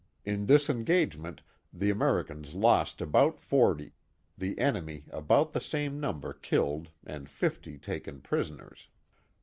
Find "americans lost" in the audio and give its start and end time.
1.91-3.01